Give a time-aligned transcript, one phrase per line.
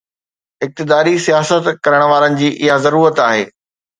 [0.67, 3.45] اقتداري سياست ڪرڻ وارن جي اها ضرورت آهي.